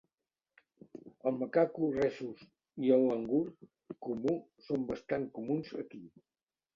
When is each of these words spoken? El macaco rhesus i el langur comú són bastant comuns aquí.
El 1.31 1.35
macaco 1.41 1.89
rhesus 1.97 2.39
i 2.85 2.89
el 2.95 3.05
langur 3.09 3.41
comú 4.07 4.33
són 4.69 4.87
bastant 4.89 5.29
comuns 5.37 5.71
aquí. 5.85 6.01